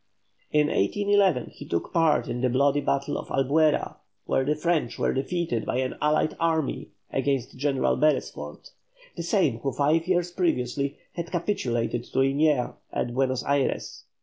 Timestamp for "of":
3.19-3.27